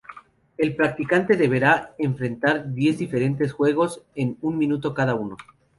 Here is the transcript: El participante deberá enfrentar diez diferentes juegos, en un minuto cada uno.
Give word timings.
El 0.57 0.75
participante 0.75 1.37
deberá 1.37 1.93
enfrentar 1.99 2.73
diez 2.73 2.97
diferentes 2.97 3.53
juegos, 3.53 4.01
en 4.15 4.35
un 4.41 4.57
minuto 4.57 4.95
cada 4.95 5.13
uno. 5.13 5.37